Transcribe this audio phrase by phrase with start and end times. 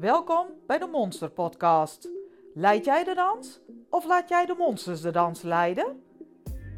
[0.00, 2.08] Welkom bij de Monster Podcast.
[2.54, 6.02] Leid jij de dans of laat jij de monsters de dans leiden?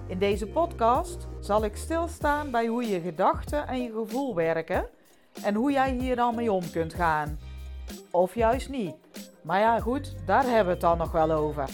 [0.06, 4.88] In deze podcast zal ik stilstaan bij hoe je gedachten en je gevoel werken
[5.42, 7.38] en hoe jij hier dan mee om kunt gaan.
[8.10, 8.94] Of juist niet.
[9.42, 11.70] Maar ja, goed, daar hebben we het dan nog wel over.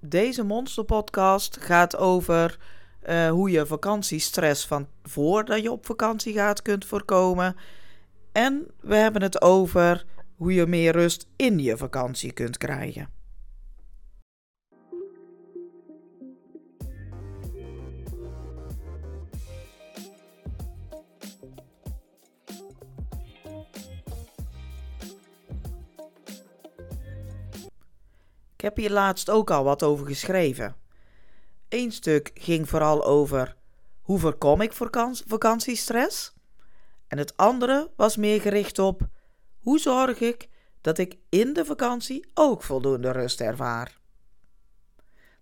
[0.00, 2.58] Deze monsterpodcast gaat over
[3.08, 7.56] uh, hoe je vakantiestress van voordat je op vakantie gaat kunt voorkomen.
[8.32, 10.04] En we hebben het over
[10.36, 13.08] hoe je meer rust in je vakantie kunt krijgen.
[28.56, 30.81] Ik heb hier laatst ook al wat over geschreven.
[31.72, 33.56] Eén stuk ging vooral over
[34.00, 34.72] hoe voorkom ik
[35.26, 36.32] vakantiestress.
[37.08, 39.08] En het andere was meer gericht op
[39.58, 40.48] hoe zorg ik
[40.80, 43.98] dat ik in de vakantie ook voldoende rust ervaar.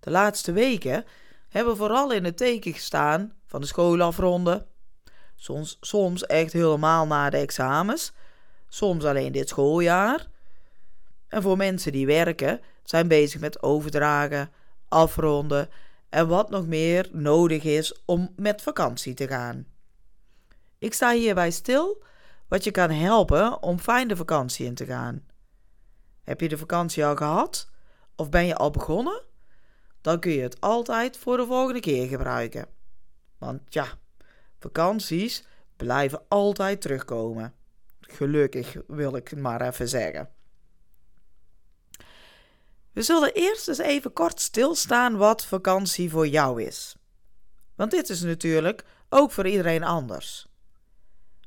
[0.00, 1.04] De laatste weken
[1.48, 4.66] hebben vooral in het teken gestaan van de schoolafronden.
[5.36, 8.12] Soms, soms echt helemaal na de examens,
[8.68, 10.26] soms alleen dit schooljaar.
[11.28, 14.52] En voor mensen die werken zijn bezig met overdragen,
[14.88, 15.68] afronden
[16.10, 19.66] en wat nog meer nodig is om met vakantie te gaan.
[20.78, 22.02] Ik sta hierbij stil
[22.48, 25.24] wat je kan helpen om fijn de vakantie in te gaan.
[26.22, 27.70] Heb je de vakantie al gehad
[28.16, 29.22] of ben je al begonnen?
[30.00, 32.66] Dan kun je het altijd voor de volgende keer gebruiken.
[33.38, 33.86] Want ja,
[34.58, 35.44] vakanties
[35.76, 37.54] blijven altijd terugkomen.
[38.00, 40.28] Gelukkig wil ik maar even zeggen.
[42.92, 46.96] We zullen eerst eens even kort stilstaan wat vakantie voor jou is.
[47.74, 50.46] Want dit is natuurlijk ook voor iedereen anders.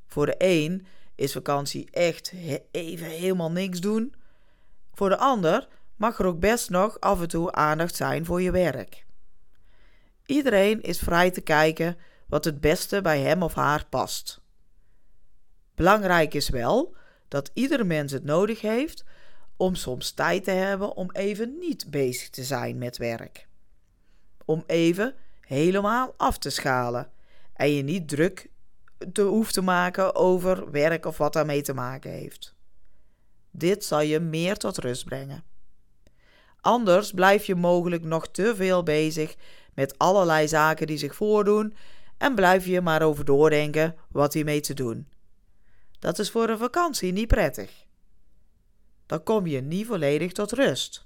[0.07, 0.85] Voor de een
[1.15, 2.33] is vakantie echt
[2.71, 4.13] even helemaal niks doen.
[4.93, 8.51] Voor de ander mag er ook best nog af en toe aandacht zijn voor je
[8.51, 9.05] werk.
[10.25, 11.97] Iedereen is vrij te kijken
[12.27, 14.41] wat het beste bij hem of haar past.
[15.75, 16.95] Belangrijk is wel
[17.27, 19.03] dat iedere mens het nodig heeft
[19.57, 23.47] om soms tijd te hebben om even niet bezig te zijn met werk.
[24.45, 27.11] Om even helemaal af te schalen
[27.53, 28.49] en je niet druk
[29.13, 32.55] te hoeft te maken over werk of wat daarmee te maken heeft.
[33.51, 35.43] Dit zal je meer tot rust brengen.
[36.61, 39.35] Anders blijf je mogelijk nog te veel bezig
[39.73, 41.75] met allerlei zaken die zich voordoen
[42.17, 45.07] en blijf je maar over doordenken wat hiermee te doen.
[45.99, 47.82] Dat is voor een vakantie niet prettig
[49.05, 51.05] dan kom je niet volledig tot rust.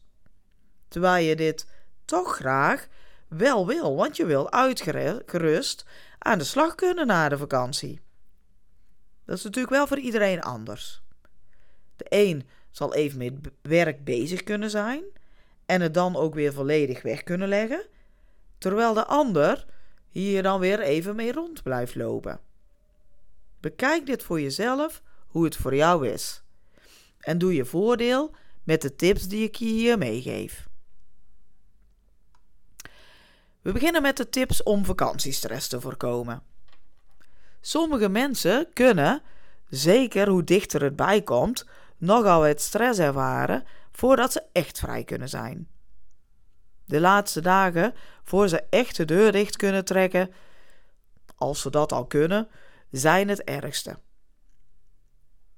[0.87, 1.67] Terwijl je dit
[2.05, 2.87] toch graag
[3.27, 5.85] wel wil, want je wil uitgerust
[6.19, 8.01] aan de slag kunnen na de vakantie.
[9.25, 11.01] Dat is natuurlijk wel voor iedereen anders.
[11.95, 15.03] De een zal even met werk bezig kunnen zijn
[15.65, 17.85] en het dan ook weer volledig weg kunnen leggen,
[18.57, 19.65] terwijl de ander
[20.09, 22.39] hier dan weer even mee rond blijft lopen.
[23.59, 26.43] Bekijk dit voor jezelf hoe het voor jou is
[27.27, 30.67] en doe je voordeel met de tips die ik je hier meegeef.
[33.61, 36.43] We beginnen met de tips om vakantiestress te voorkomen.
[37.61, 39.21] Sommige mensen kunnen,
[39.69, 41.65] zeker hoe dichter het bij komt,
[41.97, 45.67] nogal het stress ervaren voordat ze echt vrij kunnen zijn.
[46.85, 47.93] De laatste dagen,
[48.23, 50.33] voor ze echt de deur dicht kunnen trekken,
[51.35, 52.47] als ze dat al kunnen,
[52.91, 53.99] zijn het ergste.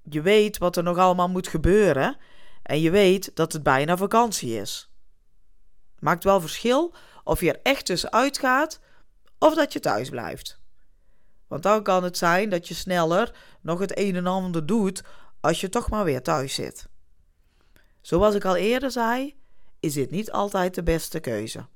[0.03, 2.17] Je weet wat er nog allemaal moet gebeuren
[2.63, 4.89] en je weet dat het bijna vakantie is.
[5.99, 6.93] Maakt wel verschil
[7.23, 8.79] of je er echt tussenuit gaat
[9.37, 10.59] of dat je thuis blijft.
[11.47, 15.03] Want dan kan het zijn dat je sneller nog het een en ander doet
[15.39, 16.87] als je toch maar weer thuis zit.
[18.01, 19.35] Zoals ik al eerder zei,
[19.79, 21.67] is dit niet altijd de beste keuze.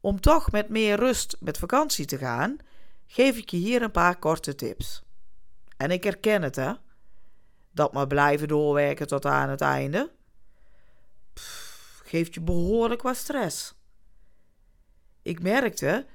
[0.00, 2.56] Om toch met meer rust met vakantie te gaan,
[3.06, 5.02] geef ik je hier een paar korte tips.
[5.76, 6.72] En ik herken het, hè.
[7.70, 10.12] Dat maar blijven doorwerken tot aan het einde.
[12.04, 13.74] geeft je behoorlijk wat stress.
[15.22, 16.06] Ik merkte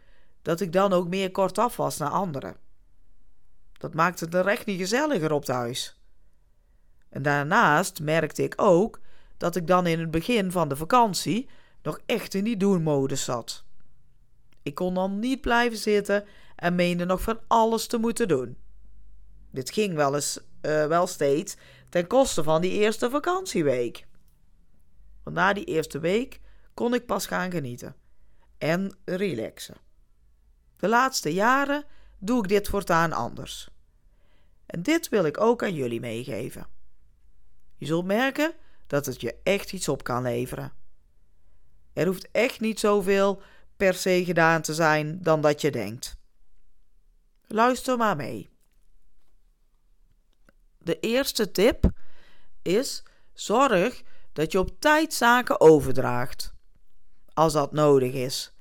[0.41, 2.57] dat ik dan ook meer kortaf was naar anderen.
[3.77, 6.00] Dat maakte het er echt niet gezelliger op thuis.
[7.09, 9.00] En daarnaast merkte ik ook
[9.38, 11.50] dat ik dan in het begin van de vakantie
[11.81, 13.63] nog echt in die doenmodus zat.
[14.61, 16.25] Ik kon dan niet blijven zitten
[16.56, 18.57] en meende nog van alles te moeten doen.
[19.51, 21.56] Dit ging wel eens uh, wel steeds
[21.90, 24.07] ten koste van die eerste vakantieweek.
[25.24, 26.40] Want na die eerste week
[26.74, 27.96] kon ik pas gaan genieten
[28.57, 29.78] en relaxen.
[30.78, 31.86] De laatste jaren
[32.18, 33.69] doe ik dit voortaan anders.
[34.66, 36.68] En dit wil ik ook aan jullie meegeven.
[37.75, 38.54] Je zult merken
[38.88, 40.74] dat het je echt iets op kan leveren.
[41.94, 43.42] Er hoeft echt niet zoveel
[43.78, 46.18] per se gedaan te zijn dan dat je denkt.
[47.48, 48.49] Luister maar mee.
[50.89, 51.91] De eerste tip
[52.62, 53.03] is:
[53.33, 54.03] zorg
[54.33, 56.53] dat je op tijd zaken overdraagt,
[57.33, 58.53] als dat nodig is.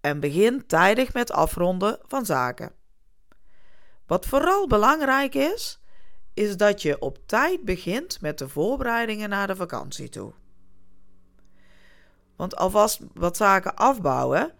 [0.00, 2.72] En begin tijdig met afronden van zaken.
[4.06, 5.80] Wat vooral belangrijk is,
[6.34, 10.32] is dat je op tijd begint met de voorbereidingen naar de vakantie toe.
[12.36, 14.54] Want alvast wat zaken afbouwen,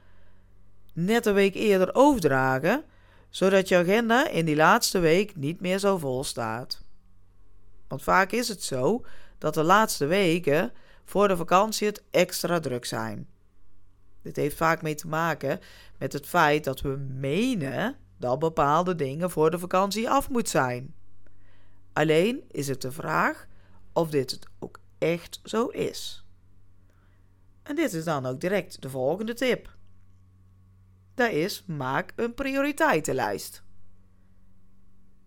[0.93, 2.85] net een week eerder overdragen,
[3.33, 6.83] zodat je agenda in die laatste week niet meer zo vol staat.
[7.89, 9.05] Want vaak is het zo
[9.39, 10.73] dat de laatste weken
[11.05, 13.29] voor de vakantie het extra druk zijn.
[14.23, 15.61] Dit heeft vaak mee te maken
[15.99, 20.95] met het feit dat we menen dat bepaalde dingen voor de vakantie af moet zijn.
[21.93, 23.47] Alleen is het de vraag
[23.93, 26.25] of dit het ook echt zo is.
[27.63, 29.77] En dit is dan ook direct de volgende tip.
[31.15, 33.63] Dat is: maak een prioriteitenlijst.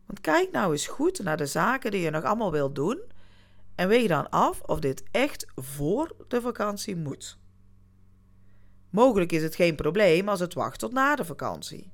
[0.06, 3.02] Want kijk nou eens goed naar de zaken die je nog allemaal wilt doen
[3.76, 7.38] en weeg dan af of dit echt voor de vakantie moet.
[8.90, 11.92] Mogelijk is het geen probleem als het wacht tot na de vakantie.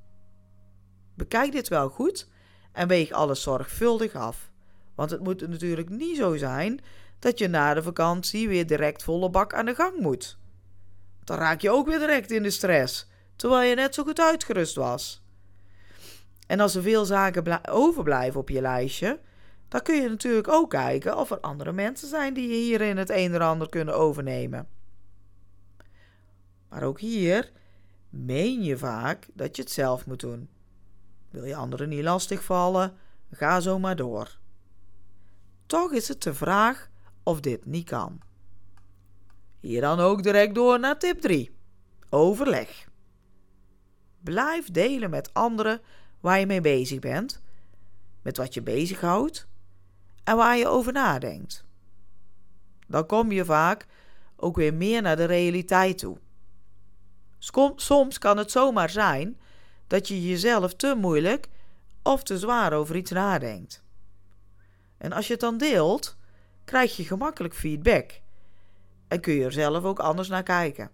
[1.16, 2.30] Bekijk dit wel goed
[2.72, 4.52] en weeg alles zorgvuldig af.
[4.96, 6.80] Want het moet natuurlijk niet zo zijn
[7.20, 10.38] dat je na de vakantie weer direct volle bak aan de gang moet.
[11.24, 13.08] Dan raak je ook weer direct in de stress,
[13.42, 15.22] terwijl je net zo goed uitgerust was.
[16.48, 19.20] En als er veel zaken overblijven op je lijstje,
[19.68, 23.10] dan kun je natuurlijk ook kijken of er andere mensen zijn die je hierin het
[23.10, 24.68] een en ander kunnen overnemen.
[26.70, 27.52] Maar ook hier
[28.10, 30.50] meen je vaak dat je het zelf moet doen.
[31.30, 32.94] Wil je anderen niet lastigvallen,
[33.32, 34.38] ga zo maar door.
[35.66, 36.90] Toch is het de vraag
[37.24, 38.20] of dit niet kan.
[39.60, 41.56] Hier dan ook direct door naar tip 3.
[42.10, 42.90] Overleg.
[44.24, 45.82] Blijf delen met anderen
[46.20, 47.42] waar je mee bezig bent,
[48.22, 49.48] met wat je bezighoudt
[50.24, 51.66] en waar je over nadenkt.
[52.88, 53.88] Dan kom je vaak
[54.36, 56.18] ook weer meer naar de realiteit toe.
[57.76, 59.40] Soms kan het zomaar zijn
[59.88, 61.50] dat je jezelf te moeilijk
[62.04, 63.84] of te zwaar over iets nadenkt.
[64.98, 66.18] En als je het dan deelt,
[66.64, 68.22] krijg je gemakkelijk feedback
[69.08, 70.92] en kun je er zelf ook anders naar kijken.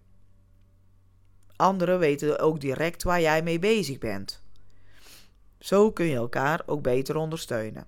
[1.58, 4.42] Anderen weten ook direct waar jij mee bezig bent.
[5.60, 7.88] Zo kun je elkaar ook beter ondersteunen.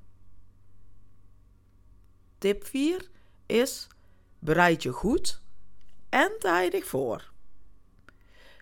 [2.38, 3.10] Tip 4
[3.46, 3.88] is:
[4.40, 5.42] bereid je goed
[6.10, 7.32] en tijdig voor.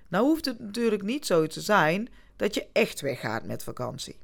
[0.07, 4.19] Nou hoeft het natuurlijk niet zo te zijn dat je echt weggaat met vakantie.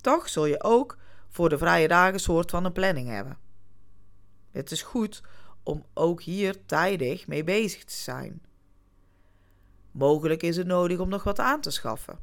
[0.00, 0.98] Toch zul je ook
[1.28, 3.38] voor de vrije dagen soort van een planning hebben.
[4.50, 5.22] Het is goed
[5.62, 8.42] om ook hier tijdig mee bezig te zijn.
[9.98, 12.18] Mogelijk is het nodig om nog wat aan te schaffen.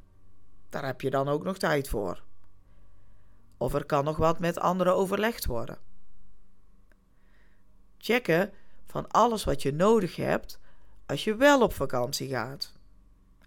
[0.69, 2.24] Daar heb je dan ook nog tijd voor.
[3.57, 5.77] Of er kan nog wat met anderen overlegd worden.
[7.98, 8.54] Checken
[8.86, 10.60] van alles wat je nodig hebt
[11.06, 12.74] als je wel op vakantie gaat.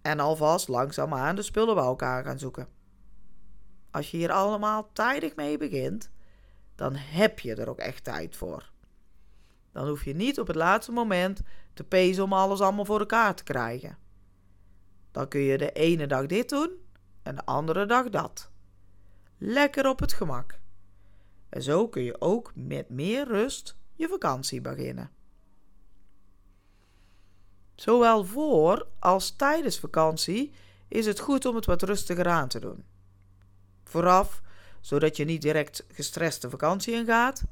[0.02, 2.68] En alvast langzaamaan de spullen bij elkaar gaan zoeken.
[3.90, 6.10] Als je hier allemaal tijdig mee begint,
[6.74, 8.70] dan heb je er ook echt tijd voor.
[9.72, 11.40] Dan hoef je niet op het laatste moment
[11.74, 14.06] te pezen om alles allemaal voor elkaar te krijgen.
[15.10, 16.70] Dan kun je de ene dag dit doen
[17.22, 18.50] en de andere dag dat.
[19.38, 20.60] Lekker op het gemak.
[21.48, 25.10] En zo kun je ook met meer rust je vakantie beginnen.
[27.74, 30.52] Zowel voor als tijdens vakantie
[30.88, 32.84] is het goed om het wat rustiger aan te doen.
[33.84, 34.42] Vooraf,
[34.80, 37.42] zodat je niet direct gestrest de vakantie ingaat.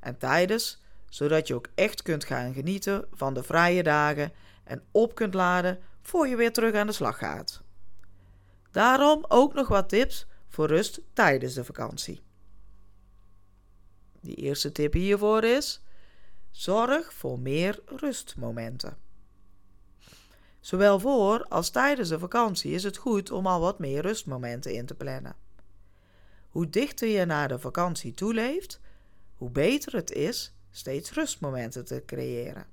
[0.00, 4.32] En tijdens, zodat je ook echt kunt gaan genieten van de vrije dagen
[4.64, 5.78] en op kunt laden
[6.08, 7.62] voor je weer terug aan de slag gaat.
[8.70, 12.22] Daarom ook nog wat tips voor rust tijdens de vakantie.
[14.20, 15.80] Die eerste tip hiervoor is:
[16.50, 18.96] zorg voor meer rustmomenten.
[20.60, 24.86] Zowel voor als tijdens de vakantie is het goed om al wat meer rustmomenten in
[24.86, 25.36] te plannen.
[26.48, 28.80] Hoe dichter je naar de vakantie toeleeft,
[29.34, 32.66] hoe beter het is steeds rustmomenten te creëren.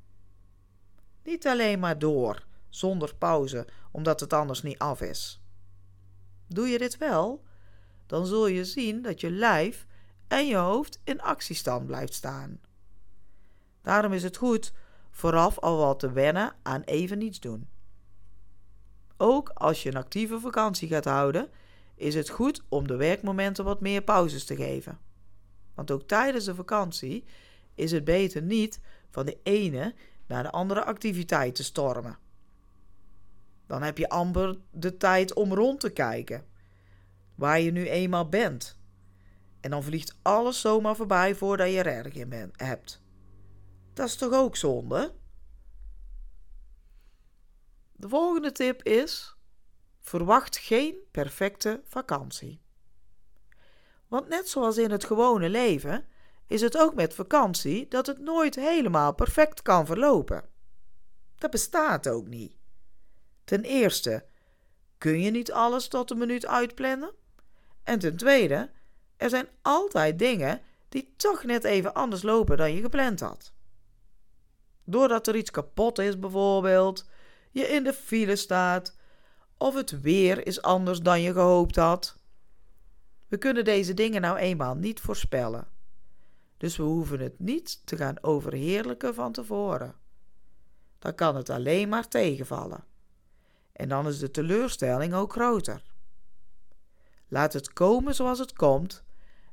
[1.24, 5.42] Niet alleen maar door, zonder pauze, omdat het anders niet af is.
[6.48, 7.44] Doe je dit wel,
[8.06, 9.86] dan zul je zien dat je lijf
[10.28, 12.60] en je hoofd in actiestand blijft staan.
[13.82, 14.74] Daarom is het goed
[15.12, 17.70] vooraf al wat te wennen aan even niets doen.
[19.18, 21.50] ook als je een actieve vakantie gaat houden,
[21.96, 25.00] is het goed om de werkmomenten wat meer pauzes te geven.
[25.74, 27.24] Want ook tijdens de vakantie
[27.74, 28.80] is het beter niet
[29.10, 29.96] van de ene
[30.28, 32.18] naar de andere activiteit te stormen.
[33.68, 36.46] Dan heb je amper de tijd om rond te kijken,
[37.36, 38.80] waar je nu eenmaal bent.
[39.62, 43.04] En dan vliegt alles zomaar voorbij voordat je er erg in hebt.
[43.94, 45.14] Dat is toch ook zonde?
[47.92, 49.36] De volgende tip is:
[50.00, 52.62] verwacht geen perfecte vakantie.
[54.08, 56.06] Want net zoals in het gewone leven
[56.48, 60.44] is het ook met vakantie dat het nooit helemaal perfect kan verlopen.
[61.36, 62.56] Dat bestaat ook niet.
[63.46, 64.26] Ten eerste
[64.98, 67.12] kun je niet alles tot een minuut uitplannen.
[67.84, 68.72] En ten tweede,
[69.18, 73.54] er zijn altijd dingen die toch net even anders lopen dan je gepland had.
[74.84, 77.10] Doordat er iets kapot is, bijvoorbeeld,
[77.52, 78.98] je in de file staat,
[79.58, 82.18] of het weer is anders dan je gehoopt had.
[83.28, 85.68] We kunnen deze dingen nou eenmaal niet voorspellen.
[86.58, 89.96] Dus we hoeven het niet te gaan overheerlijken van tevoren.
[91.00, 92.84] Dan kan het alleen maar tegenvallen.
[93.76, 95.84] En dan is de teleurstelling ook groter.
[97.28, 99.04] Laat het komen zoals het komt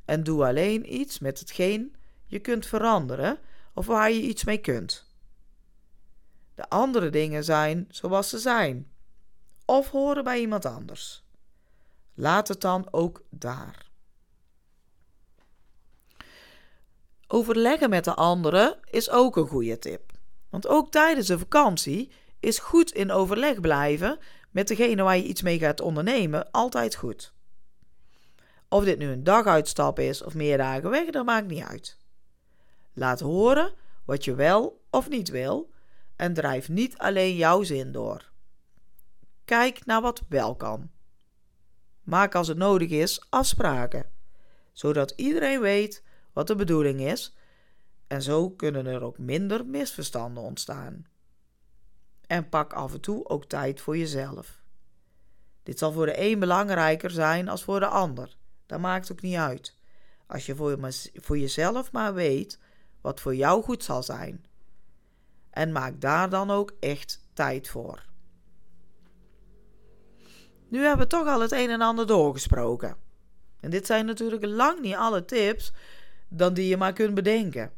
[0.04, 3.38] en doe alleen iets met hetgeen je kunt veranderen
[3.74, 5.06] of waar je iets mee kunt.
[6.54, 8.90] De andere dingen zijn zoals ze zijn
[9.64, 11.24] of horen bij iemand anders.
[12.14, 13.90] Laat het dan ook daar.
[17.26, 20.12] Overleggen met de anderen is ook een goede tip.
[20.48, 22.12] Want ook tijdens de vakantie
[22.42, 24.18] is goed in overleg blijven
[24.50, 27.32] met degene waar je iets mee gaat ondernemen altijd goed.
[28.68, 31.98] Of dit nu een daguitstap is of meer dagen weg, dat maakt niet uit.
[32.92, 35.70] Laat horen wat je wel of niet wil
[36.16, 38.30] en drijf niet alleen jouw zin door.
[39.44, 40.90] Kijk naar wat wel kan.
[42.02, 44.10] Maak als het nodig is afspraken,
[44.72, 47.36] zodat iedereen weet wat de bedoeling is
[48.06, 51.06] en zo kunnen er ook minder misverstanden ontstaan.
[52.32, 54.62] En pak af en toe ook tijd voor jezelf.
[55.62, 58.36] Dit zal voor de een belangrijker zijn als voor de ander.
[58.66, 59.76] Dat maakt ook niet uit.
[60.26, 60.78] Als je voor,
[61.14, 62.58] voor jezelf maar weet
[63.00, 64.44] wat voor jou goed zal zijn.
[65.50, 68.06] En maak daar dan ook echt tijd voor.
[70.68, 72.96] Nu hebben we toch al het een en ander doorgesproken.
[73.60, 75.72] En dit zijn natuurlijk lang niet alle tips
[76.28, 77.72] dan die je maar kunt bedenken.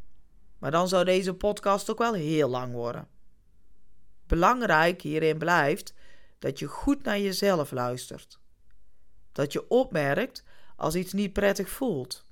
[0.58, 3.13] Maar dan zou deze podcast ook wel heel lang worden.
[4.34, 5.94] Belangrijk hierin blijft
[6.38, 8.38] dat je goed naar jezelf luistert.
[9.32, 10.44] Dat je opmerkt
[10.76, 12.26] als iets niet prettig voelt.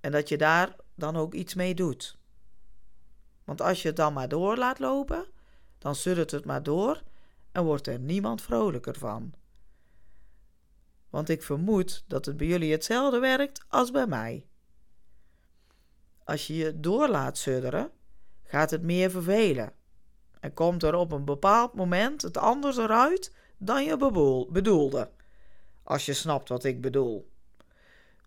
[0.00, 2.18] En dat je daar dan ook iets mee doet.
[3.44, 5.26] Want als je het dan maar door laat lopen,
[5.78, 7.02] dan suddert het maar door
[7.52, 9.34] en wordt er niemand vrolijker van.
[11.10, 14.46] Want ik vermoed dat het bij jullie hetzelfde werkt als bij mij.
[16.24, 17.90] Als je je door laat sudderen,
[18.42, 19.75] gaat het meer vervelen.
[20.46, 23.96] En komt er op een bepaald moment het anders eruit dan je
[24.50, 25.10] bedoelde.
[25.82, 27.30] Als je snapt wat ik bedoel.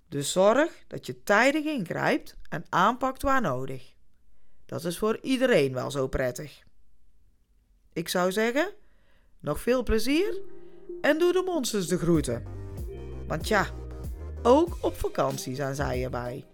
[0.07, 3.93] Dus zorg dat je tijdig ingrijpt en aanpakt waar nodig.
[4.65, 6.63] Dat is voor iedereen wel zo prettig.
[7.93, 8.69] Ik zou zeggen,
[9.39, 10.41] nog veel plezier
[11.01, 12.43] en doe de monsters de groeten.
[13.27, 13.67] Want ja,
[14.43, 16.45] ook op vakantie zijn zij erbij.